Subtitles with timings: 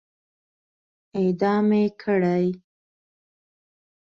[1.17, 2.45] اعدام يې کړئ!